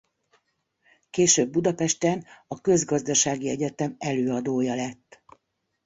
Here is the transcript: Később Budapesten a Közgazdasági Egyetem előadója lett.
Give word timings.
Később 1.09 1.49
Budapesten 1.49 2.25
a 2.47 2.61
Közgazdasági 2.61 3.49
Egyetem 3.49 3.95
előadója 3.99 4.75
lett. 4.75 5.23